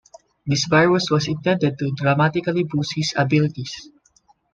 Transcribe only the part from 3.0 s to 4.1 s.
abilities.